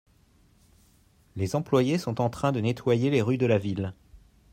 Les 1.35 1.55
employés 1.55 1.99
sont 1.99 2.21
en 2.21 2.31
train 2.31 2.51
de 2.51 2.59
nettoyer 2.59 3.11
les 3.11 3.21
rues 3.21 3.37
de 3.37 3.45
la 3.45 3.59
ville. 3.59 3.93